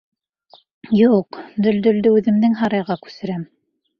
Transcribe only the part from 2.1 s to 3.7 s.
үҙемдең һарайға күсерәм!